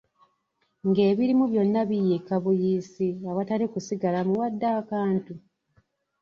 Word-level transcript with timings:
Ng'ebirimu 0.87 1.43
byonna 1.51 1.81
biyiika 1.89 2.33
buyiisi 2.43 3.07
awatali 3.29 3.65
kusigalamu 3.73 4.33
wadde 4.41 4.67
akantu! 4.81 5.33